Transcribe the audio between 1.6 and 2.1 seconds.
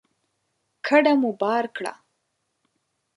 کړه